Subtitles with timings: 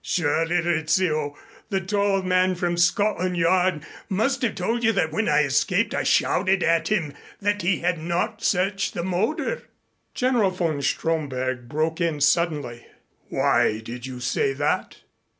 [0.03, 1.37] "Surely, Rizzio,
[1.69, 6.01] the tall man from Scotland Yard must have told you that when I escaped I
[6.01, 9.65] shouted to him that he had not searched the motor."
[10.15, 12.87] General von Stromberg broke in suddenly.
[13.29, 14.97] "Why did you say that?"